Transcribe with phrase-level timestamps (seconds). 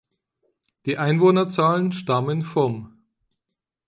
[0.87, 2.97] Die Einwohnerzahlen stammen vom